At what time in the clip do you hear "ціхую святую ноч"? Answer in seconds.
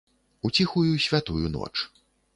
0.61-1.71